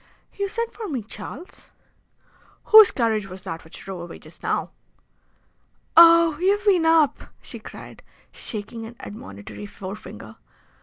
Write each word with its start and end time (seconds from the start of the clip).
"You 0.33 0.47
sent 0.49 0.73
for 0.73 0.89
me, 0.89 1.03
Charles?" 1.03 1.69
"Whose 2.63 2.89
carriage 2.89 3.27
was 3.27 3.43
that 3.43 3.63
which 3.63 3.81
drove 3.83 4.01
away 4.01 4.17
just 4.17 4.41
now?" 4.41 4.71
"Oh, 5.95 6.39
you've 6.39 6.65
been 6.65 6.87
up!" 6.87 7.25
she 7.39 7.59
cried, 7.59 8.01
shaking 8.31 8.83
an 8.87 8.95
admonitory 8.99 9.67
forefinger. 9.67 10.37